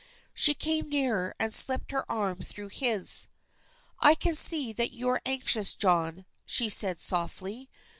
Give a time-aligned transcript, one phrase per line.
[0.33, 3.27] She came nearer and slipped her arm through his.
[3.99, 7.69] "I can see that you are anxious, John," she said softly.